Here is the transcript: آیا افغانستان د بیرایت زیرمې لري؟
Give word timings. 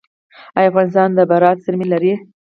آیا 0.57 0.69
افغانستان 0.71 1.09
د 1.13 1.19
بیرایت 1.29 1.59
زیرمې 1.65 1.87
لري؟ 1.93 2.13